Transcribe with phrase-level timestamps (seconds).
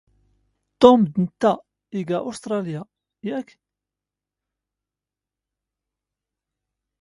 [0.81, 1.53] ⵟⵓⵎ ⴰⵡⴷ ⵏⵜⵜⴰ
[2.05, 2.81] ⵙⴳ ⵓⵙⵜⵕⴰⵍⵢⴰ,
[3.29, 3.57] ⵏⵖ ⴷ ⵓⵀⵓ?